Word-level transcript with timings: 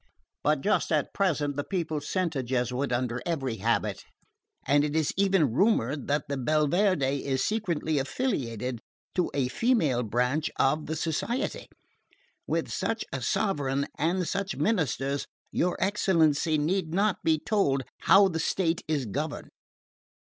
But 0.41 0.61
just 0.61 0.91
at 0.91 1.13
present 1.13 1.55
the 1.55 1.63
people 1.63 2.01
scent 2.01 2.35
a 2.35 2.41
Jesuit 2.41 2.91
under 2.91 3.21
every 3.23 3.57
habit, 3.57 4.03
and 4.65 4.83
it 4.83 4.95
is 4.95 5.13
even 5.15 5.53
rumoured 5.53 6.07
that 6.07 6.27
the 6.27 6.37
Belverde 6.37 7.23
is 7.23 7.45
secretly 7.45 7.99
affiliated 7.99 8.81
to 9.13 9.29
a 9.35 9.47
female 9.47 10.01
branch 10.01 10.49
of 10.55 10.87
the 10.87 10.95
Society. 10.95 11.69
With 12.47 12.71
such 12.71 13.05
a 13.13 13.21
sovereign 13.21 13.85
and 13.95 14.27
such 14.27 14.55
ministers, 14.55 15.27
your 15.51 15.77
excellency 15.79 16.57
need 16.57 16.95
not 16.95 17.23
be 17.23 17.37
told 17.37 17.83
how 17.99 18.27
the 18.27 18.39
state 18.39 18.81
is 18.87 19.05
governed. 19.05 19.51